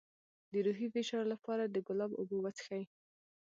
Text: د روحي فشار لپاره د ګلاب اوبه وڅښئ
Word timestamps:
د 0.51 0.53
روحي 0.65 0.87
فشار 0.95 1.23
لپاره 1.33 1.63
د 1.65 1.75
ګلاب 1.87 2.11
اوبه 2.19 2.37
وڅښئ 2.41 2.83